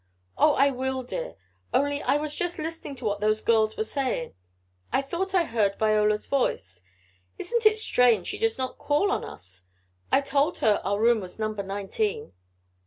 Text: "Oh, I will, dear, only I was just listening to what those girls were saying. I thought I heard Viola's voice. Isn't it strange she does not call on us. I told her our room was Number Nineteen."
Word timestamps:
"Oh, 0.35 0.55
I 0.55 0.71
will, 0.71 1.03
dear, 1.03 1.35
only 1.75 2.01
I 2.01 2.17
was 2.17 2.35
just 2.35 2.57
listening 2.57 2.95
to 2.95 3.05
what 3.05 3.19
those 3.21 3.43
girls 3.43 3.77
were 3.77 3.83
saying. 3.83 4.33
I 4.91 4.99
thought 5.03 5.35
I 5.35 5.43
heard 5.45 5.75
Viola's 5.77 6.25
voice. 6.25 6.81
Isn't 7.37 7.67
it 7.67 7.77
strange 7.77 8.25
she 8.25 8.39
does 8.39 8.57
not 8.57 8.79
call 8.79 9.11
on 9.11 9.23
us. 9.23 9.65
I 10.11 10.21
told 10.21 10.57
her 10.57 10.81
our 10.83 10.99
room 10.99 11.19
was 11.21 11.37
Number 11.37 11.61
Nineteen." 11.61 12.33